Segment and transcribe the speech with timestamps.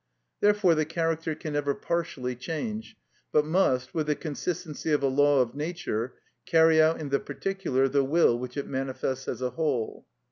[0.39, 2.95] Therefore the character can never partially change,
[3.31, 6.15] but must, with the consistency of a law of Nature,
[6.47, 10.07] carry out in the particular the will which it manifests as a whole.